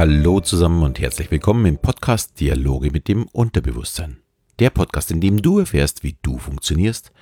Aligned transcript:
Hallo 0.00 0.40
zusammen 0.40 0.82
und 0.82 0.98
herzlich 0.98 1.30
willkommen 1.30 1.66
im 1.66 1.76
Podcast 1.76 2.40
Dialoge 2.40 2.90
mit 2.90 3.06
dem 3.06 3.26
Unterbewusstsein. 3.32 4.16
Der 4.58 4.70
Podcast, 4.70 5.10
in 5.10 5.20
dem 5.20 5.42
du 5.42 5.58
erfährst, 5.58 6.02
wie 6.02 6.16
du 6.22 6.38
funktionierst 6.38 7.12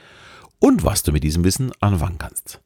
und 0.60 0.84
was 0.84 1.02
du 1.02 1.10
mit 1.10 1.24
diesem 1.24 1.42
Wissen 1.42 1.72
anfangen 1.80 2.18
kannst. 2.18 2.60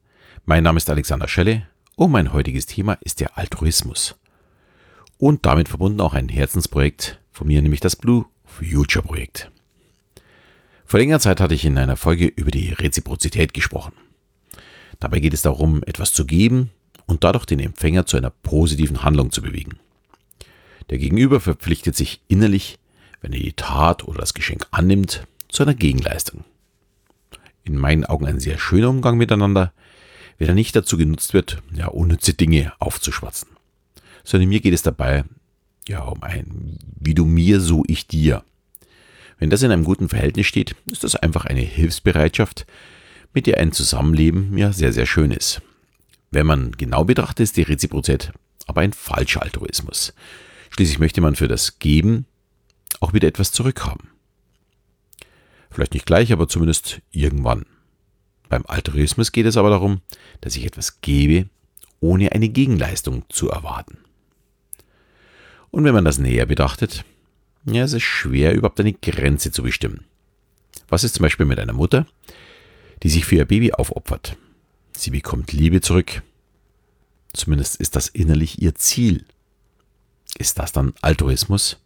Mein 0.44 0.64
Name 0.64 0.76
ist 0.76 0.90
Alexander 0.90 1.28
Schelle 1.28 1.66
und 1.96 2.10
mein 2.10 2.34
heutiges 2.34 2.66
Thema 2.66 2.98
ist 3.00 3.20
der 3.20 3.38
Altruismus. 3.38 4.16
Und 5.16 5.46
damit 5.46 5.70
verbunden 5.70 6.02
auch 6.02 6.12
ein 6.12 6.28
Herzensprojekt 6.28 7.18
von 7.30 7.46
mir, 7.46 7.62
nämlich 7.62 7.80
das 7.80 7.96
Blue 7.96 8.26
Future 8.44 9.06
Projekt. 9.06 9.50
Vor 10.84 11.00
längerer 11.00 11.20
Zeit 11.20 11.40
hatte 11.40 11.54
ich 11.54 11.64
in 11.64 11.78
einer 11.78 11.96
Folge 11.96 12.26
über 12.26 12.50
die 12.50 12.74
Reziprozität 12.74 13.54
gesprochen. 13.54 13.94
Dabei 15.00 15.20
geht 15.20 15.32
es 15.32 15.40
darum, 15.40 15.82
etwas 15.84 16.12
zu 16.12 16.26
geben 16.26 16.68
und 17.06 17.24
dadurch 17.24 17.46
den 17.46 17.60
Empfänger 17.60 18.04
zu 18.04 18.18
einer 18.18 18.28
positiven 18.28 19.04
Handlung 19.04 19.32
zu 19.32 19.40
bewegen. 19.40 19.78
Der 20.92 20.98
Gegenüber 20.98 21.40
verpflichtet 21.40 21.96
sich 21.96 22.20
innerlich, 22.28 22.78
wenn 23.22 23.32
er 23.32 23.38
die 23.38 23.54
Tat 23.54 24.04
oder 24.04 24.18
das 24.18 24.34
Geschenk 24.34 24.66
annimmt, 24.72 25.26
zu 25.48 25.62
einer 25.62 25.72
Gegenleistung. 25.72 26.44
In 27.64 27.78
meinen 27.78 28.04
Augen 28.04 28.26
ein 28.26 28.40
sehr 28.40 28.58
schöner 28.58 28.90
Umgang 28.90 29.16
miteinander, 29.16 29.72
wenn 30.36 30.48
er 30.48 30.54
nicht 30.54 30.76
dazu 30.76 30.98
genutzt 30.98 31.32
wird, 31.32 31.62
ja, 31.72 31.86
unnütze 31.86 32.34
Dinge 32.34 32.74
aufzuschwatzen. 32.78 33.48
Sondern 34.22 34.50
mir 34.50 34.60
geht 34.60 34.74
es 34.74 34.82
dabei 34.82 35.24
ja 35.88 36.02
um 36.02 36.22
ein 36.22 36.76
wie 37.00 37.14
du 37.14 37.24
mir, 37.24 37.62
so 37.62 37.84
ich 37.86 38.06
dir. 38.06 38.44
Wenn 39.38 39.48
das 39.48 39.62
in 39.62 39.70
einem 39.70 39.84
guten 39.84 40.10
Verhältnis 40.10 40.46
steht, 40.46 40.76
ist 40.84 41.04
das 41.04 41.16
einfach 41.16 41.46
eine 41.46 41.62
Hilfsbereitschaft, 41.62 42.66
mit 43.32 43.46
der 43.46 43.56
ein 43.56 43.72
Zusammenleben 43.72 44.58
ja 44.58 44.74
sehr, 44.74 44.92
sehr 44.92 45.06
schön 45.06 45.30
ist. 45.30 45.62
Wenn 46.30 46.44
man 46.44 46.72
genau 46.72 47.02
betrachtet, 47.04 47.44
ist 47.44 47.56
die 47.56 47.62
Reziprozität 47.62 48.30
aber 48.66 48.82
ein 48.82 48.92
falscher 48.92 49.40
Altruismus. 49.40 50.12
Schließlich 50.72 50.98
möchte 50.98 51.20
man 51.20 51.36
für 51.36 51.48
das 51.48 51.78
Geben 51.80 52.24
auch 53.00 53.12
wieder 53.12 53.28
etwas 53.28 53.52
zurückhaben. 53.52 54.08
Vielleicht 55.70 55.92
nicht 55.92 56.06
gleich, 56.06 56.32
aber 56.32 56.48
zumindest 56.48 57.02
irgendwann. 57.10 57.66
Beim 58.48 58.64
Altruismus 58.66 59.32
geht 59.32 59.44
es 59.44 59.58
aber 59.58 59.68
darum, 59.68 60.00
dass 60.40 60.56
ich 60.56 60.64
etwas 60.64 61.02
gebe, 61.02 61.46
ohne 62.00 62.32
eine 62.32 62.48
Gegenleistung 62.48 63.24
zu 63.28 63.50
erwarten. 63.50 63.98
Und 65.70 65.84
wenn 65.84 65.94
man 65.94 66.06
das 66.06 66.16
näher 66.16 66.46
betrachtet, 66.46 67.04
ja, 67.66 67.84
es 67.84 67.92
ist 67.92 68.02
schwer, 68.02 68.54
überhaupt 68.54 68.80
eine 68.80 68.94
Grenze 68.94 69.52
zu 69.52 69.62
bestimmen. 69.62 70.06
Was 70.88 71.04
ist 71.04 71.16
zum 71.16 71.22
Beispiel 71.22 71.46
mit 71.46 71.58
einer 71.58 71.74
Mutter, 71.74 72.06
die 73.02 73.10
sich 73.10 73.26
für 73.26 73.36
ihr 73.36 73.44
Baby 73.44 73.74
aufopfert? 73.74 74.38
Sie 74.92 75.10
bekommt 75.10 75.52
Liebe 75.52 75.82
zurück. 75.82 76.22
Zumindest 77.34 77.76
ist 77.76 77.94
das 77.94 78.08
innerlich 78.08 78.60
ihr 78.60 78.74
Ziel. 78.74 79.26
Ist 80.38 80.58
das 80.58 80.72
dann 80.72 80.94
Altruismus? 81.02 81.78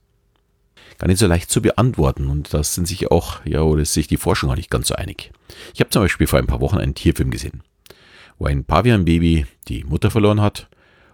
Gar 0.99 1.09
nicht 1.09 1.19
so 1.19 1.27
leicht 1.27 1.51
zu 1.51 1.61
beantworten 1.61 2.29
und 2.29 2.55
da 2.55 2.63
sind 2.63 2.87
sich 2.87 3.11
auch, 3.11 3.45
ja, 3.45 3.61
oder 3.61 3.83
ist 3.83 3.93
sich 3.93 4.07
die 4.07 4.17
Forschung 4.17 4.51
auch 4.51 4.57
nicht 4.57 4.71
ganz 4.71 4.89
so 4.89 4.95
einig. 4.95 5.31
Ich 5.75 5.81
habe 5.81 5.91
zum 5.91 6.03
Beispiel 6.03 6.27
vor 6.27 6.39
ein 6.39 6.47
paar 6.47 6.61
Wochen 6.61 6.79
einen 6.79 6.95
Tierfilm 6.95 7.31
gesehen, 7.31 7.63
wo 8.39 8.47
ein 8.47 8.65
Pavianbaby 8.65 9.47
die 9.69 9.85
Mutter 9.85 10.11
verloren 10.11 10.41
hat 10.41 10.69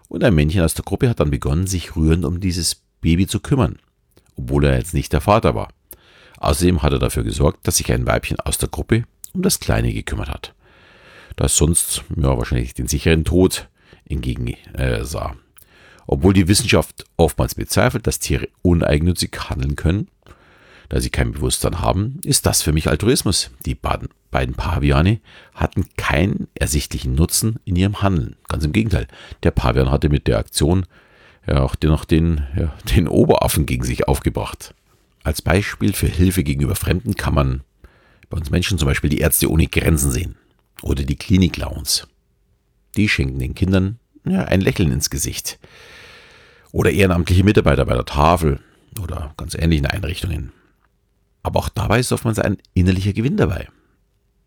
und 0.07 0.23
ein 0.23 0.35
Männchen 0.35 0.61
aus 0.61 0.73
der 0.73 0.85
Gruppe 0.85 1.09
hat 1.09 1.19
dann 1.19 1.31
begonnen, 1.31 1.67
sich 1.67 1.95
rührend 1.95 2.23
um 2.23 2.39
dieses 2.39 2.83
Baby 3.01 3.27
zu 3.27 3.39
kümmern, 3.39 3.79
obwohl 4.35 4.65
er 4.65 4.77
jetzt 4.77 4.93
nicht 4.93 5.11
der 5.11 5.21
Vater 5.21 5.53
war. 5.53 5.69
Außerdem 6.37 6.81
hat 6.81 6.93
er 6.93 6.99
dafür 6.99 7.23
gesorgt, 7.23 7.67
dass 7.67 7.77
sich 7.77 7.91
ein 7.91 8.05
Weibchen 8.05 8.39
aus 8.39 8.57
der 8.57 8.69
Gruppe 8.69 9.03
um 9.33 9.41
das 9.41 9.59
Kleine 9.59 9.93
gekümmert 9.93 10.29
hat, 10.29 10.53
das 11.35 11.57
sonst 11.57 12.03
ja, 12.15 12.37
wahrscheinlich 12.37 12.73
den 12.73 12.87
sicheren 12.87 13.25
Tod 13.25 13.69
entgegen 14.07 14.47
äh, 14.73 15.03
sah. 15.03 15.35
Obwohl 16.07 16.33
die 16.33 16.47
Wissenschaft 16.47 17.05
oftmals 17.17 17.55
bezweifelt, 17.55 18.07
dass 18.07 18.19
Tiere 18.19 18.49
uneigennützig 18.61 19.31
handeln 19.49 19.75
können, 19.75 20.07
da 20.89 20.99
sie 20.99 21.09
kein 21.09 21.31
Bewusstsein 21.31 21.79
haben, 21.79 22.19
ist 22.23 22.45
das 22.45 22.61
für 22.61 22.73
mich 22.73 22.87
Altruismus. 22.87 23.49
Die 23.65 23.75
beiden, 23.75 24.09
Paviane 24.29 25.21
hatten 25.53 25.87
keinen 25.97 26.47
ersichtlichen 26.53 27.15
Nutzen 27.15 27.59
in 27.65 27.75
ihrem 27.75 28.01
Handeln. 28.01 28.35
Ganz 28.47 28.65
im 28.65 28.73
Gegenteil. 28.73 29.07
Der 29.43 29.51
Pavian 29.51 29.89
hatte 29.89 30.09
mit 30.09 30.27
der 30.27 30.37
Aktion 30.37 30.85
ja 31.47 31.61
auch 31.61 31.75
dennoch 31.75 32.05
den, 32.05 32.43
ja, 32.57 32.73
den 32.95 33.07
Oberaffen 33.07 33.65
gegen 33.65 33.83
sich 33.83 34.07
aufgebracht. 34.07 34.73
Als 35.23 35.41
Beispiel 35.41 35.93
für 35.93 36.07
Hilfe 36.07 36.43
gegenüber 36.43 36.75
Fremden 36.75 37.15
kann 37.15 37.33
man 37.33 37.61
bei 38.29 38.37
uns 38.37 38.49
Menschen 38.49 38.77
zum 38.77 38.87
Beispiel 38.87 39.09
die 39.09 39.19
Ärzte 39.19 39.49
ohne 39.49 39.67
Grenzen 39.67 40.11
sehen 40.11 40.35
oder 40.81 41.03
die 41.03 41.15
Klinik-Clowns. 41.15 42.07
Die 42.97 43.07
schenken 43.09 43.39
den 43.39 43.55
Kindern 43.55 43.99
ja, 44.25 44.43
ein 44.45 44.61
Lächeln 44.61 44.91
ins 44.91 45.09
Gesicht. 45.09 45.59
Oder 46.71 46.91
ehrenamtliche 46.91 47.43
Mitarbeiter 47.43 47.85
bei 47.85 47.93
der 47.93 48.05
Tafel 48.05 48.59
oder 49.01 49.33
ganz 49.37 49.53
ähnlichen 49.55 49.85
Einrichtungen. 49.85 50.51
Aber 51.43 51.59
auch 51.59 51.69
dabei 51.69 51.99
ist 51.99 52.11
oftmals 52.11 52.39
ein 52.39 52.57
innerlicher 52.73 53.13
Gewinn 53.13 53.37
dabei. 53.37 53.67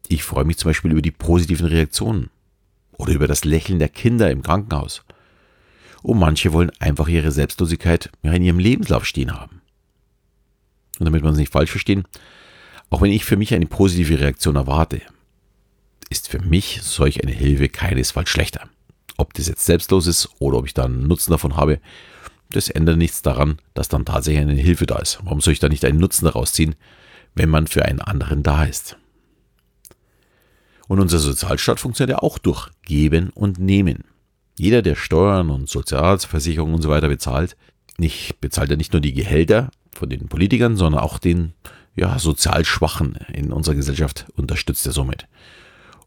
Ich 0.09 0.25
freue 0.25 0.44
mich 0.44 0.56
zum 0.56 0.70
Beispiel 0.70 0.92
über 0.92 1.03
die 1.03 1.10
positiven 1.10 1.66
Reaktionen 1.66 2.31
oder 2.92 3.12
über 3.12 3.28
das 3.28 3.44
Lächeln 3.44 3.78
der 3.78 3.88
Kinder 3.88 4.31
im 4.31 4.42
Krankenhaus. 4.42 5.04
Und 6.03 6.19
manche 6.19 6.53
wollen 6.53 6.70
einfach 6.78 7.08
ihre 7.08 7.32
Selbstlosigkeit 7.32 8.10
in 8.22 8.43
ihrem 8.43 8.58
Lebenslauf 8.58 9.04
stehen 9.04 9.34
haben. 9.34 9.60
Und 10.98 11.06
damit 11.06 11.22
wir 11.22 11.28
uns 11.28 11.38
nicht 11.38 11.53
falsch 11.53 11.70
verstehen, 11.70 12.04
auch 12.88 13.03
wenn 13.03 13.10
ich 13.10 13.25
für 13.25 13.37
mich 13.37 13.53
eine 13.53 13.66
positive 13.66 14.20
Reaktion 14.20 14.56
erwarte, 14.56 15.03
ist 16.08 16.28
für 16.28 16.38
mich 16.38 16.81
solch 16.82 17.22
eine 17.22 17.32
Hilfe 17.32 17.69
keinesfalls 17.69 18.31
schlechter. 18.31 18.69
Ob 19.16 19.34
das 19.34 19.49
jetzt 19.49 19.65
selbstlos 19.65 20.06
ist 20.06 20.28
oder 20.38 20.59
ob 20.59 20.66
ich 20.66 20.75
da 20.75 20.84
einen 20.84 21.06
Nutzen 21.06 21.31
davon 21.31 21.56
habe, 21.56 21.81
das 22.50 22.69
ändert 22.69 22.99
nichts 22.99 23.22
daran, 23.22 23.59
dass 23.75 23.88
dann 23.88 24.04
tatsächlich 24.04 24.43
eine 24.43 24.54
Hilfe 24.54 24.87
da 24.87 24.99
ist. 24.99 25.19
Warum 25.25 25.41
soll 25.41 25.53
ich 25.53 25.59
da 25.59 25.69
nicht 25.69 25.84
einen 25.84 25.99
Nutzen 25.99 26.27
daraus 26.27 26.53
ziehen, 26.53 26.75
wenn 27.34 27.49
man 27.49 27.66
für 27.66 27.84
einen 27.84 28.00
anderen 28.00 28.43
da 28.43 28.65
ist? 28.65 28.97
Und 30.88 31.00
unser 31.00 31.19
Sozialstaat 31.19 31.81
funktioniert 31.81 32.19
ja 32.19 32.22
auch 32.22 32.38
durch 32.38 32.71
Geben 32.82 33.31
und 33.31 33.59
Nehmen. 33.59 34.05
Jeder, 34.59 34.82
der 34.82 34.94
Steuern 34.94 35.50
und 35.50 35.69
Sozialversicherungen 35.69 36.76
und 36.76 36.82
so 36.82 36.88
weiter 36.88 37.09
bezahlt, 37.09 37.56
nicht, 37.99 38.41
bezahlt 38.41 38.71
ja 38.71 38.76
nicht 38.76 38.93
nur 38.93 39.00
die 39.00 39.12
Gehälter 39.12 39.71
von 39.93 40.09
den 40.09 40.28
Politikern, 40.28 40.76
sondern 40.76 41.03
auch 41.03 41.19
den 41.19 41.53
ja, 41.97 42.19
sozial 42.19 42.65
Schwachen 42.65 43.15
in 43.32 43.53
unserer 43.53 43.75
Gesellschaft 43.75 44.26
unterstützt 44.37 44.87
er 44.87 44.93
somit. 44.93 45.26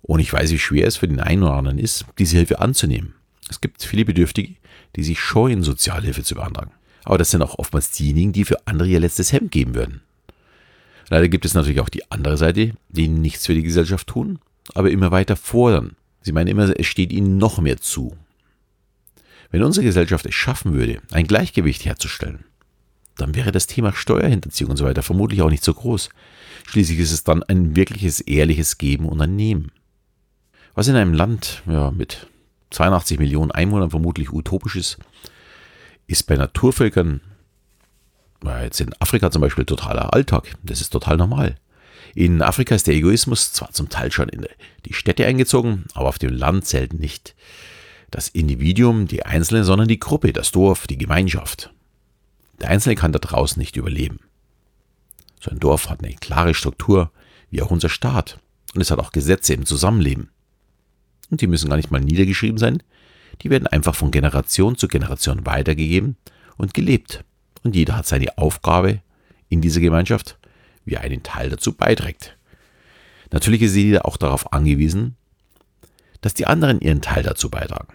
Und 0.01 0.19
ich 0.19 0.31
weiß, 0.31 0.51
wie 0.51 0.59
schwer 0.59 0.87
es 0.87 0.97
für 0.97 1.07
den 1.07 1.19
einen 1.19 1.43
oder 1.43 1.53
anderen 1.53 1.77
ist, 1.77 2.05
diese 2.17 2.37
Hilfe 2.37 2.59
anzunehmen. 2.59 3.13
Es 3.49 3.61
gibt 3.61 3.83
viele 3.83 4.05
Bedürftige, 4.05 4.55
die 4.95 5.03
sich 5.03 5.19
scheuen, 5.19 5.63
Sozialhilfe 5.63 6.23
zu 6.23 6.35
beantragen. 6.35 6.71
Aber 7.03 7.17
das 7.17 7.31
sind 7.31 7.41
auch 7.41 7.57
oftmals 7.57 7.91
diejenigen, 7.91 8.33
die 8.33 8.45
für 8.45 8.67
andere 8.67 8.87
ihr 8.87 8.99
letztes 8.99 9.33
Hemd 9.33 9.51
geben 9.51 9.75
würden. 9.75 10.01
Leider 11.09 11.27
gibt 11.27 11.45
es 11.45 11.53
natürlich 11.53 11.79
auch 11.79 11.89
die 11.89 12.09
andere 12.11 12.37
Seite, 12.37 12.73
die 12.89 13.07
nichts 13.07 13.47
für 13.47 13.55
die 13.55 13.63
Gesellschaft 13.63 14.07
tun, 14.07 14.39
aber 14.75 14.91
immer 14.91 15.11
weiter 15.11 15.35
fordern. 15.35 15.95
Sie 16.21 16.31
meinen 16.31 16.47
immer, 16.47 16.77
es 16.77 16.85
steht 16.85 17.11
ihnen 17.11 17.37
noch 17.37 17.59
mehr 17.59 17.77
zu. 17.77 18.15
Wenn 19.51 19.63
unsere 19.63 19.85
Gesellschaft 19.85 20.27
es 20.27 20.35
schaffen 20.35 20.73
würde, 20.73 21.01
ein 21.11 21.25
Gleichgewicht 21.25 21.85
herzustellen, 21.85 22.43
dann 23.17 23.35
wäre 23.35 23.51
das 23.51 23.67
Thema 23.67 23.93
Steuerhinterziehung 23.93 24.71
und 24.71 24.77
so 24.77 24.85
weiter 24.85 25.01
vermutlich 25.01 25.41
auch 25.41 25.49
nicht 25.49 25.63
so 25.63 25.73
groß. 25.73 26.09
Schließlich 26.67 26.99
ist 26.99 27.11
es 27.11 27.23
dann 27.23 27.41
ein 27.43 27.75
wirkliches, 27.75 28.21
ehrliches 28.21 28.77
Geben 28.77 29.05
und 29.05 29.19
ein 29.19 29.35
Nehmen. 29.35 29.71
Was 30.75 30.87
in 30.87 30.95
einem 30.95 31.13
Land 31.13 31.63
ja, 31.67 31.91
mit 31.91 32.27
82 32.71 33.19
Millionen 33.19 33.51
Einwohnern 33.51 33.89
vermutlich 33.89 34.31
utopisch 34.31 34.75
ist, 34.75 34.97
ist 36.07 36.23
bei 36.27 36.35
Naturvölkern, 36.35 37.21
jetzt 38.61 38.81
in 38.81 38.93
Afrika 38.99 39.31
zum 39.31 39.41
Beispiel, 39.41 39.65
totaler 39.65 40.13
Alltag. 40.13 40.55
Das 40.63 40.81
ist 40.81 40.91
total 40.91 41.17
normal. 41.17 41.55
In 42.15 42.41
Afrika 42.41 42.73
ist 42.73 42.87
der 42.87 42.95
Egoismus 42.95 43.53
zwar 43.53 43.71
zum 43.71 43.89
Teil 43.89 44.11
schon 44.11 44.29
in 44.29 44.45
die 44.85 44.93
Städte 44.93 45.25
eingezogen, 45.25 45.85
aber 45.93 46.09
auf 46.09 46.19
dem 46.19 46.33
Land 46.33 46.65
zählt 46.65 46.93
nicht 46.93 47.35
das 48.09 48.27
Individuum, 48.27 49.07
die 49.07 49.23
Einzelne, 49.23 49.63
sondern 49.63 49.87
die 49.87 49.99
Gruppe, 49.99 50.33
das 50.33 50.51
Dorf, 50.51 50.87
die 50.87 50.97
Gemeinschaft. 50.97 51.71
Der 52.59 52.69
Einzelne 52.69 52.95
kann 52.95 53.11
da 53.11 53.19
draußen 53.19 53.59
nicht 53.59 53.75
überleben. 53.75 54.19
So 55.39 55.51
ein 55.51 55.59
Dorf 55.59 55.89
hat 55.89 56.03
eine 56.03 56.15
klare 56.15 56.53
Struktur, 56.53 57.11
wie 57.51 57.61
auch 57.61 57.71
unser 57.71 57.89
Staat. 57.89 58.39
Und 58.73 58.81
es 58.81 58.91
hat 58.91 58.99
auch 58.99 59.11
Gesetze 59.11 59.53
im 59.53 59.65
Zusammenleben 59.65 60.29
und 61.29 61.41
die 61.41 61.47
müssen 61.47 61.69
gar 61.69 61.77
nicht 61.77 61.91
mal 61.91 62.01
niedergeschrieben 62.01 62.57
sein, 62.57 62.83
die 63.41 63.49
werden 63.49 63.67
einfach 63.67 63.95
von 63.95 64.11
Generation 64.11 64.75
zu 64.75 64.87
Generation 64.87 65.45
weitergegeben 65.45 66.17
und 66.57 66.73
gelebt. 66.73 67.23
Und 67.63 67.75
jeder 67.75 67.95
hat 67.95 68.05
seine 68.05 68.37
Aufgabe 68.37 69.01
in 69.49 69.61
dieser 69.61 69.81
Gemeinschaft, 69.81 70.37
wie 70.85 70.95
er 70.95 71.01
einen 71.01 71.23
Teil 71.23 71.49
dazu 71.49 71.73
beiträgt. 71.73 72.37
Natürlich 73.31 73.61
ist 73.61 73.75
jeder 73.75 74.05
auch 74.05 74.17
darauf 74.17 74.53
angewiesen, 74.53 75.15
dass 76.21 76.33
die 76.33 76.47
anderen 76.47 76.81
ihren 76.81 77.01
Teil 77.01 77.23
dazu 77.23 77.49
beitragen. 77.49 77.93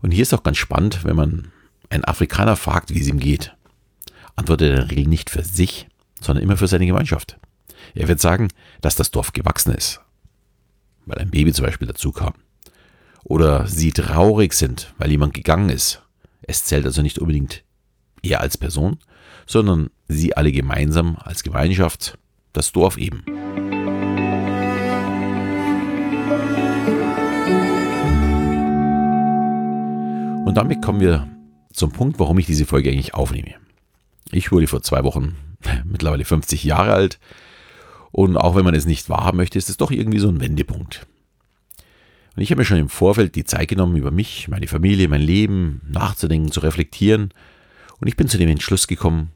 Und 0.00 0.10
hier 0.10 0.22
ist 0.22 0.34
auch 0.34 0.42
ganz 0.42 0.58
spannend, 0.58 1.04
wenn 1.04 1.16
man 1.16 1.52
einen 1.90 2.04
Afrikaner 2.04 2.56
fragt, 2.56 2.94
wie 2.94 3.00
es 3.00 3.08
ihm 3.08 3.18
geht, 3.18 3.56
antwortet 4.36 4.68
er 4.68 4.74
in 4.74 4.80
der 4.80 4.90
Regel 4.90 5.08
nicht 5.08 5.30
für 5.30 5.42
sich, 5.42 5.88
sondern 6.20 6.42
immer 6.42 6.56
für 6.56 6.68
seine 6.68 6.86
Gemeinschaft. 6.86 7.38
Er 7.94 8.08
wird 8.08 8.20
sagen, 8.20 8.48
dass 8.80 8.96
das 8.96 9.10
Dorf 9.10 9.32
gewachsen 9.32 9.74
ist, 9.74 10.00
weil 11.08 11.18
ein 11.18 11.30
Baby 11.30 11.52
zum 11.52 11.64
Beispiel 11.64 11.88
dazu 11.88 12.12
kam. 12.12 12.34
Oder 13.24 13.66
sie 13.66 13.92
traurig 13.92 14.52
sind, 14.52 14.94
weil 14.98 15.10
jemand 15.10 15.34
gegangen 15.34 15.70
ist. 15.70 16.02
Es 16.42 16.64
zählt 16.64 16.86
also 16.86 17.02
nicht 17.02 17.18
unbedingt 17.18 17.64
er 18.22 18.40
als 18.40 18.56
Person, 18.56 18.98
sondern 19.46 19.90
sie 20.06 20.36
alle 20.36 20.52
gemeinsam 20.52 21.16
als 21.20 21.42
Gemeinschaft, 21.42 22.18
das 22.52 22.72
Dorf 22.72 22.96
eben. 22.96 23.24
Und 30.46 30.54
damit 30.54 30.82
kommen 30.82 31.00
wir 31.00 31.28
zum 31.72 31.92
Punkt, 31.92 32.18
warum 32.18 32.38
ich 32.38 32.46
diese 32.46 32.66
Folge 32.66 32.90
eigentlich 32.90 33.14
aufnehme. 33.14 33.54
Ich 34.32 34.50
wurde 34.52 34.66
vor 34.66 34.82
zwei 34.82 35.04
Wochen 35.04 35.36
mittlerweile 35.84 36.24
50 36.24 36.64
Jahre 36.64 36.92
alt 36.92 37.18
und 38.10 38.36
auch 38.36 38.56
wenn 38.56 38.64
man 38.64 38.74
es 38.74 38.86
nicht 38.86 39.08
wahrhaben 39.08 39.36
möchte, 39.36 39.58
ist 39.58 39.68
es 39.68 39.76
doch 39.76 39.90
irgendwie 39.90 40.18
so 40.18 40.28
ein 40.28 40.40
Wendepunkt. 40.40 41.06
Und 42.36 42.42
ich 42.42 42.50
habe 42.50 42.60
mir 42.60 42.64
schon 42.64 42.78
im 42.78 42.88
Vorfeld 42.88 43.34
die 43.34 43.44
Zeit 43.44 43.68
genommen, 43.68 43.96
über 43.96 44.10
mich, 44.10 44.48
meine 44.48 44.68
Familie, 44.68 45.08
mein 45.08 45.20
Leben 45.22 45.80
nachzudenken, 45.88 46.52
zu 46.52 46.60
reflektieren. 46.60 47.34
Und 48.00 48.06
ich 48.06 48.16
bin 48.16 48.28
zu 48.28 48.38
dem 48.38 48.48
Entschluss 48.48 48.86
gekommen, 48.86 49.32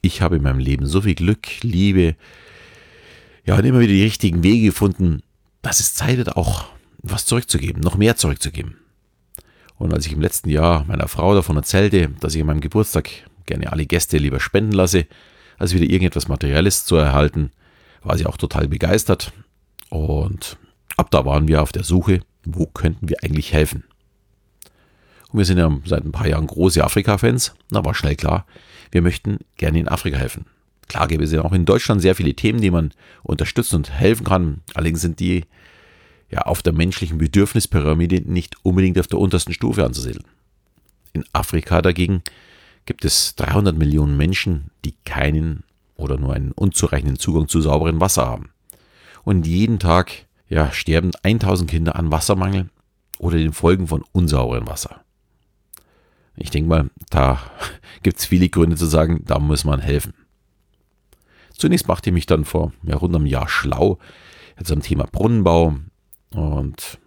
ich 0.00 0.22
habe 0.22 0.36
in 0.36 0.42
meinem 0.42 0.58
Leben 0.58 0.86
so 0.86 1.02
viel 1.02 1.14
Glück, 1.14 1.46
Liebe, 1.62 2.16
ja, 3.44 3.56
und 3.56 3.64
immer 3.64 3.80
wieder 3.80 3.92
die 3.92 4.02
richtigen 4.02 4.42
Wege 4.42 4.66
gefunden, 4.66 5.22
dass 5.62 5.80
es 5.80 5.94
Zeit 5.94 6.16
wird, 6.16 6.36
auch 6.36 6.66
was 7.02 7.26
zurückzugeben, 7.26 7.82
noch 7.82 7.96
mehr 7.96 8.16
zurückzugeben. 8.16 8.76
Und 9.76 9.92
als 9.92 10.06
ich 10.06 10.12
im 10.12 10.20
letzten 10.20 10.48
Jahr 10.48 10.84
meiner 10.84 11.08
Frau 11.08 11.34
davon 11.34 11.56
erzählte, 11.56 12.08
dass 12.20 12.34
ich 12.34 12.40
an 12.40 12.46
meinem 12.46 12.60
Geburtstag 12.60 13.10
gerne 13.46 13.72
alle 13.72 13.84
Gäste 13.84 14.18
lieber 14.18 14.38
spenden 14.38 14.72
lasse, 14.72 15.06
als 15.58 15.74
wieder 15.74 15.84
irgendetwas 15.84 16.28
Materielles 16.28 16.84
zu 16.84 16.96
erhalten, 16.96 17.50
war 18.02 18.18
sie 18.18 18.26
auch 18.26 18.36
total 18.36 18.68
begeistert. 18.68 19.32
Und 19.90 20.56
ab 20.96 21.10
da 21.10 21.24
waren 21.24 21.48
wir 21.48 21.62
auf 21.62 21.72
der 21.72 21.84
Suche, 21.84 22.20
wo 22.44 22.66
könnten 22.66 23.08
wir 23.08 23.22
eigentlich 23.22 23.52
helfen. 23.52 23.84
Und 25.30 25.38
wir 25.38 25.44
sind 25.44 25.58
ja 25.58 25.70
seit 25.84 26.04
ein 26.04 26.12
paar 26.12 26.28
Jahren 26.28 26.46
große 26.46 26.82
Afrika-Fans. 26.82 27.54
Da 27.70 27.84
war 27.84 27.94
schnell 27.94 28.16
klar, 28.16 28.46
wir 28.90 29.02
möchten 29.02 29.38
gerne 29.56 29.78
in 29.78 29.88
Afrika 29.88 30.18
helfen. 30.18 30.46
Klar 30.88 31.08
gäbe 31.08 31.24
es 31.24 31.32
ja 31.32 31.42
auch 31.42 31.52
in 31.52 31.64
Deutschland 31.64 32.02
sehr 32.02 32.14
viele 32.14 32.34
Themen, 32.34 32.60
die 32.60 32.70
man 32.70 32.92
unterstützen 33.22 33.76
und 33.76 33.90
helfen 33.90 34.24
kann. 34.24 34.60
Allerdings 34.74 35.00
sind 35.00 35.20
die 35.20 35.44
ja 36.30 36.42
auf 36.42 36.62
der 36.62 36.72
menschlichen 36.72 37.18
Bedürfnispyramide 37.18 38.30
nicht 38.30 38.56
unbedingt 38.62 38.98
auf 38.98 39.06
der 39.06 39.18
untersten 39.18 39.54
Stufe 39.54 39.84
anzusiedeln. 39.84 40.24
In 41.14 41.24
Afrika 41.32 41.80
dagegen 41.80 42.22
gibt 42.84 43.04
es 43.04 43.36
300 43.36 43.76
Millionen 43.76 44.16
Menschen, 44.16 44.70
die 44.84 44.94
keinen 45.04 45.64
oder 45.96 46.16
nur 46.16 46.34
einen 46.34 46.52
unzureichenden 46.52 47.18
Zugang 47.18 47.48
zu 47.48 47.60
sauberem 47.60 48.00
Wasser 48.00 48.26
haben. 48.26 48.50
Und 49.24 49.46
jeden 49.46 49.78
Tag 49.78 50.26
ja, 50.48 50.70
sterben 50.72 51.12
1000 51.22 51.70
Kinder 51.70 51.96
an 51.96 52.10
Wassermangel 52.10 52.68
oder 53.18 53.38
den 53.38 53.52
Folgen 53.52 53.86
von 53.86 54.04
unsauberem 54.12 54.66
Wasser. 54.66 55.02
Ich 56.36 56.50
denke 56.50 56.68
mal, 56.68 56.90
da 57.10 57.40
gibt 58.02 58.18
es 58.18 58.26
viele 58.26 58.48
Gründe 58.48 58.76
zu 58.76 58.86
sagen, 58.86 59.22
da 59.24 59.38
muss 59.38 59.64
man 59.64 59.80
helfen. 59.80 60.14
Zunächst 61.56 61.88
machte 61.88 62.10
ich 62.10 62.14
mich 62.14 62.26
dann 62.26 62.44
vor 62.44 62.72
ja, 62.82 62.96
rund 62.96 63.14
einem 63.14 63.26
Jahr 63.26 63.48
schlau 63.48 63.98
jetzt 64.58 64.72
am 64.72 64.82
Thema 64.82 65.06
Brunnenbau 65.10 65.76
und 66.34 66.98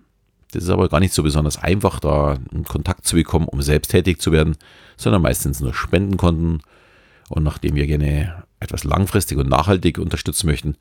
das 0.52 0.64
ist 0.64 0.70
aber 0.70 0.88
gar 0.88 1.02
nicht 1.02 1.14
so 1.14 1.22
besonders 1.22 1.58
einfach, 1.58 2.00
da 2.00 2.38
einen 2.54 2.64
Kontakt 2.64 3.06
zu 3.06 3.18
bekommen, 3.18 3.48
um 3.48 3.62
selbst 3.62 3.92
tätig 3.92 4.22
zu 4.22 4.32
werden, 4.32 4.56
sondern 4.96 5.22
meistens 5.22 5.60
nur 5.60 5.74
Spendenkonten. 5.74 6.62
Und 7.28 7.44
nachdem 7.44 7.76
wir 7.76 7.88
gerne 7.88 8.45
etwas 8.60 8.84
langfristig 8.84 9.38
und 9.38 9.50
nachhaltig 9.50 9.98
unterstützen 9.98 10.48
möchten, 10.48 10.76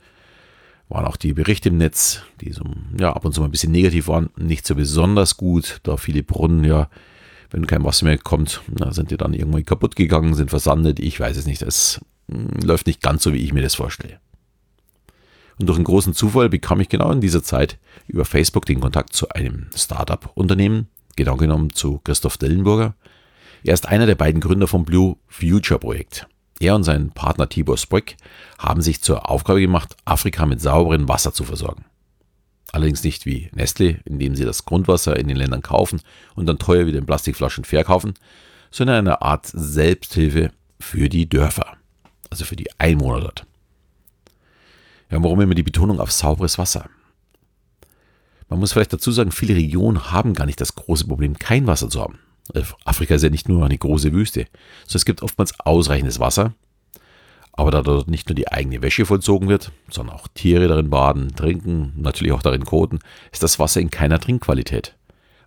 waren 0.88 1.06
auch 1.06 1.16
die 1.16 1.32
Berichte 1.32 1.70
im 1.70 1.78
Netz, 1.78 2.22
die 2.40 2.52
so, 2.52 2.64
ja, 2.98 3.12
ab 3.12 3.24
und 3.24 3.32
zu 3.32 3.40
mal 3.40 3.48
ein 3.48 3.50
bisschen 3.50 3.72
negativ 3.72 4.08
waren, 4.08 4.30
nicht 4.36 4.66
so 4.66 4.74
besonders 4.74 5.36
gut, 5.36 5.80
da 5.82 5.96
viele 5.96 6.22
Brunnen 6.22 6.64
ja, 6.64 6.88
wenn 7.50 7.66
kein 7.66 7.84
Wasser 7.84 8.06
mehr 8.06 8.18
kommt, 8.18 8.62
na, 8.68 8.92
sind 8.92 9.10
die 9.10 9.16
dann 9.16 9.32
irgendwie 9.32 9.62
kaputt 9.62 9.96
gegangen, 9.96 10.34
sind 10.34 10.50
versandet, 10.50 11.00
ich 11.00 11.18
weiß 11.18 11.36
es 11.36 11.46
nicht, 11.46 11.62
das 11.62 12.00
hm, 12.30 12.48
läuft 12.62 12.86
nicht 12.86 13.02
ganz 13.02 13.22
so, 13.22 13.32
wie 13.32 13.38
ich 13.38 13.52
mir 13.52 13.62
das 13.62 13.74
vorstelle. 13.74 14.18
Und 15.58 15.68
durch 15.68 15.78
einen 15.78 15.84
großen 15.84 16.14
Zufall 16.14 16.48
bekam 16.48 16.80
ich 16.80 16.88
genau 16.88 17.12
in 17.12 17.20
dieser 17.20 17.42
Zeit 17.42 17.78
über 18.08 18.24
Facebook 18.24 18.66
den 18.66 18.80
Kontakt 18.80 19.12
zu 19.12 19.28
einem 19.28 19.68
Startup-Unternehmen, 19.74 20.88
genau 21.16 21.36
genommen 21.36 21.72
zu 21.72 22.00
Christoph 22.02 22.38
Dellenburger. 22.38 22.96
Er 23.62 23.74
ist 23.74 23.86
einer 23.86 24.06
der 24.06 24.16
beiden 24.16 24.40
Gründer 24.40 24.66
vom 24.66 24.84
Blue 24.84 25.16
Future 25.28 25.78
Projekt. 25.78 26.26
Er 26.60 26.74
und 26.74 26.84
sein 26.84 27.10
Partner 27.10 27.48
Tibor 27.48 27.76
Spröck 27.76 28.16
haben 28.58 28.80
sich 28.80 29.02
zur 29.02 29.28
Aufgabe 29.28 29.60
gemacht, 29.60 29.96
Afrika 30.04 30.46
mit 30.46 30.60
sauberem 30.60 31.08
Wasser 31.08 31.32
zu 31.32 31.44
versorgen. 31.44 31.84
Allerdings 32.72 33.04
nicht 33.04 33.26
wie 33.26 33.50
Nestle, 33.54 34.00
indem 34.04 34.34
sie 34.34 34.44
das 34.44 34.64
Grundwasser 34.64 35.16
in 35.16 35.28
den 35.28 35.36
Ländern 35.36 35.62
kaufen 35.62 36.00
und 36.34 36.46
dann 36.46 36.58
teuer 36.58 36.86
wieder 36.86 36.98
in 36.98 37.06
Plastikflaschen 37.06 37.64
verkaufen, 37.64 38.14
sondern 38.70 38.96
eine 38.96 39.22
Art 39.22 39.46
Selbsthilfe 39.46 40.50
für 40.80 41.08
die 41.08 41.28
Dörfer, 41.28 41.76
also 42.30 42.44
für 42.44 42.56
die 42.56 42.68
Einwohner 42.78 43.20
dort. 43.20 43.46
Ja, 45.10 45.22
warum 45.22 45.40
immer 45.40 45.54
die 45.54 45.62
Betonung 45.62 46.00
auf 46.00 46.10
sauberes 46.10 46.58
Wasser? 46.58 46.88
Man 48.48 48.58
muss 48.58 48.72
vielleicht 48.72 48.92
dazu 48.92 49.12
sagen, 49.12 49.30
viele 49.30 49.54
Regionen 49.54 50.10
haben 50.10 50.34
gar 50.34 50.46
nicht 50.46 50.60
das 50.60 50.74
große 50.74 51.06
Problem, 51.06 51.38
kein 51.38 51.66
Wasser 51.66 51.88
zu 51.88 52.00
haben. 52.00 52.18
Also 52.52 52.74
Afrika 52.84 53.14
ist 53.14 53.22
ja 53.22 53.30
nicht 53.30 53.48
nur 53.48 53.64
eine 53.64 53.78
große 53.78 54.12
Wüste, 54.12 54.46
sondern 54.86 54.96
es 54.96 55.04
gibt 55.04 55.22
oftmals 55.22 55.58
ausreichendes 55.60 56.20
Wasser. 56.20 56.54
Aber 57.52 57.70
da 57.70 57.82
dort 57.82 58.08
nicht 58.08 58.28
nur 58.28 58.34
die 58.34 58.48
eigene 58.48 58.82
Wäsche 58.82 59.06
vollzogen 59.06 59.48
wird, 59.48 59.70
sondern 59.88 60.16
auch 60.16 60.26
Tiere 60.34 60.66
darin 60.66 60.90
baden, 60.90 61.34
trinken, 61.36 61.92
natürlich 61.96 62.32
auch 62.32 62.42
darin 62.42 62.64
koten, 62.64 62.98
ist 63.32 63.44
das 63.44 63.60
Wasser 63.60 63.80
in 63.80 63.90
keiner 63.90 64.18
Trinkqualität. 64.18 64.96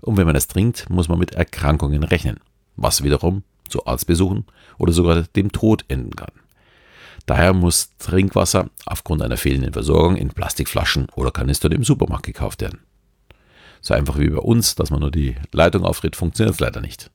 Und 0.01 0.15
wenn 0.15 0.25
man 0.25 0.35
es 0.35 0.47
trinkt, 0.47 0.89
muss 0.89 1.09
man 1.09 1.19
mit 1.19 1.35
Erkrankungen 1.35 2.03
rechnen, 2.03 2.39
was 2.77 3.03
wiederum 3.03 3.43
zu 3.67 3.85
Arztbesuchen 3.85 4.45
oder 4.77 4.93
sogar 4.93 5.23
dem 5.23 5.51
Tod 5.51 5.83
enden 5.89 6.15
kann. 6.15 6.31
Daher 7.25 7.53
muss 7.53 7.91
Trinkwasser 7.97 8.69
aufgrund 8.85 9.21
einer 9.21 9.35
fehlenden 9.35 9.73
Versorgung 9.73 10.15
in 10.15 10.29
Plastikflaschen 10.29 11.07
oder 11.15 11.31
Kanistern 11.31 11.73
im 11.73 11.83
Supermarkt 11.83 12.25
gekauft 12.25 12.61
werden. 12.61 12.79
So 13.81 13.93
einfach 13.93 14.17
wie 14.19 14.29
bei 14.29 14.39
uns, 14.39 14.75
dass 14.75 14.89
man 14.89 14.99
nur 14.99 15.11
die 15.11 15.35
Leitung 15.51 15.83
auftritt, 15.83 16.15
funktioniert 16.15 16.55
es 16.55 16.59
leider 16.59 16.81
nicht. 16.81 17.11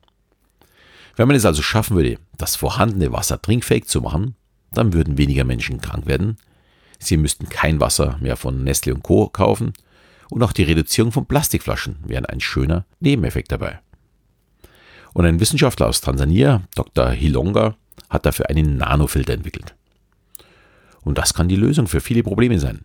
Wenn 1.17 1.29
man 1.29 1.37
es 1.37 1.45
also 1.45 1.63
schaffen 1.63 1.97
würde, 1.97 2.19
das 2.39 2.57
vorhandene 2.57 3.13
Wasser 3.13 3.41
trinkfähig 3.41 3.87
zu 3.87 4.01
machen, 4.01 4.35
dann 4.73 4.93
würden 4.93 5.19
weniger 5.19 5.45
Menschen 5.45 5.81
krank 5.81 6.07
werden. 6.07 6.39
Sie 6.99 7.17
müssten 7.17 7.49
kein 7.49 7.81
Wasser 7.81 8.17
mehr 8.21 8.37
von 8.37 8.65
Nestle 8.65 8.95
und 8.95 9.03
Co. 9.03 9.29
kaufen 9.29 9.73
und 10.31 10.43
auch 10.43 10.53
die 10.53 10.63
Reduzierung 10.63 11.13
von 11.13 11.27
Plastikflaschen 11.27 11.99
wäre 12.07 12.29
ein 12.31 12.41
schöner 12.41 12.87
Nebeneffekt 13.01 13.53
dabei. 13.53 13.81
Und 15.13 15.27
ein 15.27 15.41
Wissenschaftler 15.41 15.89
aus 15.89 16.01
Tansania, 16.01 16.63
Dr. 16.75 17.11
Hilonga, 17.11 17.77
hat 18.09 18.25
dafür 18.25 18.49
einen 18.49 18.79
Nanofilter 18.79 19.35
entwickelt. 19.35 19.75
Und 21.03 21.19
das 21.19 21.35
kann 21.35 21.49
die 21.49 21.57
Lösung 21.57 21.87
für 21.87 22.01
viele 22.01 22.23
Probleme 22.23 22.59
sein. 22.59 22.85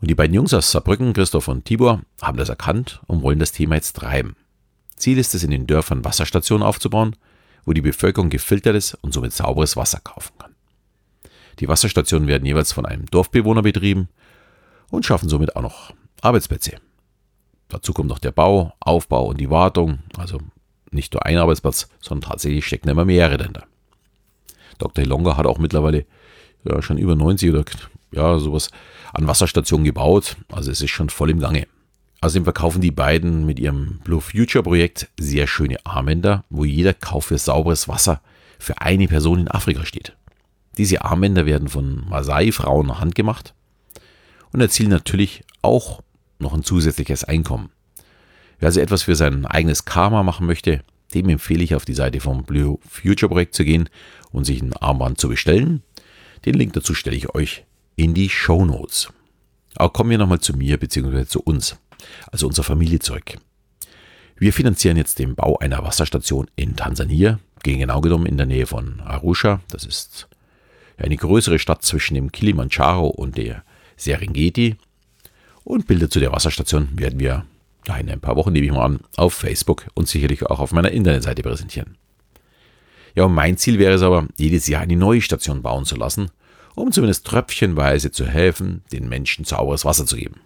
Und 0.00 0.08
die 0.08 0.14
beiden 0.14 0.34
Jungs 0.34 0.54
aus 0.54 0.70
Saarbrücken, 0.70 1.12
Christoph 1.12 1.48
und 1.48 1.64
Tibor, 1.64 2.02
haben 2.22 2.38
das 2.38 2.48
erkannt 2.48 3.00
und 3.06 3.22
wollen 3.22 3.38
das 3.38 3.52
Thema 3.52 3.74
jetzt 3.74 3.96
treiben. 3.96 4.36
Ziel 4.96 5.18
ist 5.18 5.34
es, 5.34 5.42
in 5.42 5.50
den 5.50 5.66
Dörfern 5.66 6.04
Wasserstationen 6.04 6.66
aufzubauen, 6.66 7.16
wo 7.64 7.72
die 7.72 7.80
Bevölkerung 7.80 8.30
gefiltertes 8.30 8.94
und 8.94 9.12
somit 9.12 9.32
sauberes 9.32 9.76
Wasser 9.76 10.00
kaufen 10.00 10.32
kann. 10.38 10.54
Die 11.58 11.68
Wasserstationen 11.68 12.28
werden 12.28 12.46
jeweils 12.46 12.72
von 12.72 12.86
einem 12.86 13.06
Dorfbewohner 13.06 13.62
betrieben 13.62 14.08
und 14.90 15.04
schaffen 15.04 15.28
somit 15.28 15.56
auch 15.56 15.62
noch 15.62 15.92
Arbeitsplätze. 16.20 16.76
Dazu 17.68 17.92
kommt 17.92 18.08
noch 18.08 18.20
der 18.20 18.32
Bau, 18.32 18.72
Aufbau 18.80 19.26
und 19.26 19.40
die 19.40 19.50
Wartung, 19.50 19.98
also 20.16 20.38
nicht 20.90 21.12
nur 21.12 21.26
ein 21.26 21.36
Arbeitsplatz, 21.36 21.88
sondern 22.00 22.30
tatsächlich 22.30 22.66
stecken 22.66 22.88
immer 22.88 23.04
mehrere 23.04 23.36
dahinter. 23.36 23.66
Dr. 24.78 25.02
Hilonga 25.02 25.36
hat 25.36 25.46
auch 25.46 25.58
mittlerweile 25.58 26.06
ja, 26.64 26.80
schon 26.80 26.98
über 26.98 27.14
90 27.14 27.50
oder 27.50 27.64
ja, 28.12 28.38
sowas 28.38 28.70
an 29.12 29.26
Wasserstationen 29.26 29.84
gebaut. 29.84 30.36
Also 30.50 30.70
es 30.70 30.80
ist 30.80 30.90
schon 30.90 31.10
voll 31.10 31.30
im 31.30 31.40
Gange. 31.40 31.66
Außerdem 32.20 32.44
verkaufen 32.44 32.80
die 32.80 32.90
beiden 32.90 33.46
mit 33.46 33.60
ihrem 33.60 34.00
Blue 34.02 34.20
Future 34.20 34.64
Projekt 34.64 35.08
sehr 35.18 35.46
schöne 35.46 35.84
Armbänder, 35.86 36.44
wo 36.50 36.64
jeder 36.64 36.94
Kauf 36.94 37.26
für 37.26 37.38
sauberes 37.38 37.86
Wasser 37.86 38.20
für 38.58 38.80
eine 38.80 39.06
Person 39.06 39.40
in 39.40 39.48
Afrika 39.48 39.84
steht. 39.84 40.16
Diese 40.78 41.02
Armbänder 41.02 41.46
werden 41.46 41.68
von 41.68 42.08
Maasai-Frauen 42.08 42.98
handgemacht 42.98 43.54
und 44.52 44.60
erzielen 44.60 44.90
natürlich 44.90 45.44
auch 45.62 46.02
noch 46.38 46.54
ein 46.54 46.64
zusätzliches 46.64 47.24
Einkommen. 47.24 47.70
Wer 48.58 48.68
also 48.68 48.80
etwas 48.80 49.04
für 49.04 49.14
sein 49.14 49.46
eigenes 49.46 49.84
Karma 49.84 50.24
machen 50.24 50.46
möchte, 50.46 50.82
dem 51.14 51.28
empfehle 51.28 51.62
ich 51.62 51.74
auf 51.74 51.84
die 51.84 51.94
Seite 51.94 52.20
vom 52.20 52.44
Blue 52.44 52.78
Future 52.88 53.30
Projekt 53.30 53.54
zu 53.54 53.64
gehen 53.64 53.88
und 54.30 54.44
sich 54.44 54.60
ein 54.60 54.72
Armband 54.72 55.20
zu 55.20 55.28
bestellen. 55.28 55.82
Den 56.44 56.54
Link 56.54 56.72
dazu 56.72 56.94
stelle 56.94 57.16
ich 57.16 57.34
euch 57.34 57.64
in 57.98 58.14
die 58.14 58.28
Show 58.28 58.64
Notes. 58.64 59.12
Aber 59.74 59.92
kommen 59.92 60.10
wir 60.10 60.18
nochmal 60.18 60.38
zu 60.38 60.56
mir 60.56 60.78
bzw. 60.78 61.26
zu 61.26 61.42
uns, 61.42 61.76
also 62.30 62.46
unserer 62.46 62.64
Familie 62.64 63.00
zurück. 63.00 63.36
Wir 64.36 64.52
finanzieren 64.52 64.96
jetzt 64.96 65.18
den 65.18 65.34
Bau 65.34 65.58
einer 65.58 65.82
Wasserstation 65.82 66.48
in 66.54 66.76
Tansania, 66.76 67.40
genau 67.64 68.00
genommen 68.00 68.26
in 68.26 68.36
der 68.36 68.46
Nähe 68.46 68.66
von 68.66 69.00
Arusha. 69.00 69.60
Das 69.70 69.84
ist 69.84 70.28
eine 70.96 71.16
größere 71.16 71.58
Stadt 71.58 71.82
zwischen 71.82 72.14
dem 72.14 72.30
Kilimanjaro 72.30 73.08
und 73.08 73.36
der 73.36 73.64
Serengeti. 73.96 74.76
Und 75.64 75.88
Bilder 75.88 76.08
zu 76.08 76.20
der 76.20 76.32
Wasserstation 76.32 76.88
werden 76.94 77.18
wir 77.18 77.44
in 77.98 78.10
ein 78.10 78.20
paar 78.20 78.36
Wochen, 78.36 78.52
nehme 78.52 78.66
ich 78.66 78.72
mal 78.72 78.84
an, 78.84 79.00
auf 79.16 79.34
Facebook 79.34 79.86
und 79.94 80.06
sicherlich 80.06 80.46
auch 80.46 80.60
auf 80.60 80.72
meiner 80.72 80.92
Internetseite 80.92 81.42
präsentieren. 81.42 81.96
Ja, 83.16 83.24
und 83.24 83.34
mein 83.34 83.56
Ziel 83.56 83.80
wäre 83.80 83.94
es 83.94 84.02
aber, 84.02 84.28
jedes 84.36 84.68
Jahr 84.68 84.82
eine 84.82 84.94
neue 84.94 85.22
Station 85.22 85.62
bauen 85.62 85.84
zu 85.84 85.96
lassen, 85.96 86.30
um 86.78 86.92
zumindest 86.92 87.26
tröpfchenweise 87.26 88.10
zu 88.10 88.26
helfen, 88.26 88.82
den 88.92 89.08
Menschen 89.08 89.44
sauberes 89.44 89.84
Wasser 89.84 90.06
zu 90.06 90.16
geben. 90.16 90.40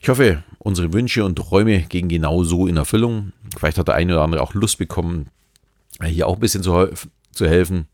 Ich 0.00 0.08
hoffe, 0.08 0.44
unsere 0.58 0.92
Wünsche 0.92 1.24
und 1.24 1.36
Träume 1.36 1.80
gehen 1.80 2.08
genau 2.08 2.44
so 2.44 2.66
in 2.66 2.76
Erfüllung. 2.76 3.32
Vielleicht 3.56 3.78
hat 3.78 3.88
der 3.88 3.96
eine 3.96 4.12
oder 4.12 4.22
andere 4.22 4.42
auch 4.42 4.54
Lust 4.54 4.78
bekommen, 4.78 5.30
hier 6.04 6.28
auch 6.28 6.34
ein 6.34 6.40
bisschen 6.40 6.62
zu, 6.62 6.88
zu 7.32 7.48
helfen. 7.48 7.88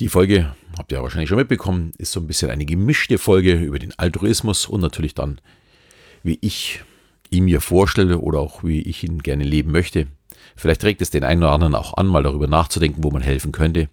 Die 0.00 0.08
Folge, 0.08 0.54
habt 0.76 0.90
ihr 0.90 1.02
wahrscheinlich 1.02 1.28
schon 1.28 1.38
mitbekommen, 1.38 1.92
ist 1.98 2.12
so 2.12 2.20
ein 2.20 2.26
bisschen 2.26 2.50
eine 2.50 2.64
gemischte 2.64 3.18
Folge 3.18 3.54
über 3.54 3.78
den 3.78 3.96
Altruismus 3.98 4.66
und 4.66 4.80
natürlich 4.80 5.14
dann, 5.14 5.40
wie 6.22 6.38
ich 6.40 6.82
ihn 7.30 7.44
mir 7.44 7.60
vorstelle 7.60 8.18
oder 8.18 8.40
auch 8.40 8.64
wie 8.64 8.82
ich 8.82 9.04
ihn 9.04 9.22
gerne 9.22 9.44
leben 9.44 9.70
möchte. 9.70 10.06
Vielleicht 10.56 10.82
regt 10.84 11.02
es 11.02 11.10
den 11.10 11.24
einen 11.24 11.42
oder 11.42 11.52
anderen 11.52 11.74
auch 11.74 11.96
an, 11.96 12.06
mal 12.06 12.22
darüber 12.22 12.46
nachzudenken, 12.46 13.04
wo 13.04 13.10
man 13.10 13.22
helfen 13.22 13.52
könnte. 13.52 13.88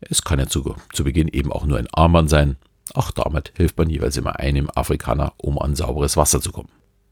Es 0.00 0.22
kann 0.22 0.38
ja 0.38 0.46
zu, 0.46 0.74
zu 0.92 1.04
Beginn 1.04 1.28
eben 1.28 1.52
auch 1.52 1.66
nur 1.66 1.78
ein 1.78 1.88
Armband 1.92 2.30
sein. 2.30 2.56
Auch 2.94 3.10
damit 3.10 3.52
hilft 3.56 3.78
man 3.78 3.90
jeweils 3.90 4.16
immer 4.16 4.38
einem 4.38 4.70
Afrikaner, 4.74 5.32
um 5.36 5.58
an 5.58 5.74
sauberes 5.74 6.16
Wasser 6.16 6.40
zu 6.40 6.52
kommen. 6.52 6.68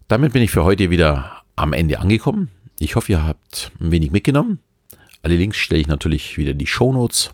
Damit 0.09 0.33
bin 0.33 0.43
ich 0.43 0.51
für 0.51 0.65
heute 0.65 0.91
wieder 0.91 1.43
am 1.57 1.73
Ende 1.73 1.99
angekommen. 1.99 2.51
Ich 2.79 2.97
hoffe, 2.97 3.13
ihr 3.13 3.25
habt 3.25 3.73
ein 3.81 3.91
wenig 3.91 4.11
mitgenommen. 4.11 4.61
Alle 5.23 5.37
Links 5.37 5.57
stelle 5.57 5.81
ich 5.81 5.87
natürlich 5.87 6.37
wieder 6.37 6.53
in 6.53 6.59
die 6.59 6.67
Show 6.67 6.93
Notes. 6.93 7.31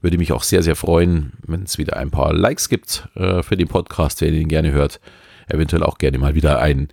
Würde 0.00 0.18
mich 0.18 0.32
auch 0.32 0.42
sehr, 0.42 0.62
sehr 0.62 0.76
freuen, 0.76 1.32
wenn 1.46 1.62
es 1.62 1.78
wieder 1.78 1.96
ein 1.96 2.10
paar 2.10 2.32
Likes 2.32 2.68
gibt 2.68 3.08
äh, 3.14 3.42
für 3.42 3.56
den 3.56 3.68
Podcast, 3.68 4.20
wer 4.20 4.30
den 4.30 4.48
gerne 4.48 4.70
hört. 4.72 5.00
Eventuell 5.48 5.82
auch 5.82 5.98
gerne 5.98 6.18
mal 6.18 6.34
wieder 6.34 6.60
ein, 6.60 6.88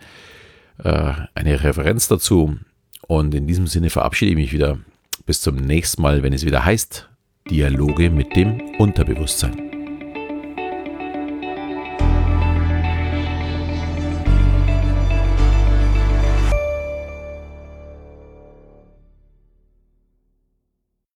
äh, 0.83 1.13
eine 1.35 1.63
Referenz 1.63 2.07
dazu. 2.07 2.57
Und 3.01 3.35
in 3.35 3.45
diesem 3.45 3.67
Sinne 3.67 3.89
verabschiede 3.89 4.31
ich 4.31 4.37
mich 4.37 4.53
wieder. 4.53 4.79
Bis 5.25 5.41
zum 5.41 5.55
nächsten 5.55 6.01
Mal, 6.01 6.23
wenn 6.23 6.33
es 6.33 6.45
wieder 6.45 6.65
heißt 6.65 7.09
Dialoge 7.47 8.09
mit 8.09 8.35
dem 8.35 8.59
Unterbewusstsein. 8.79 9.64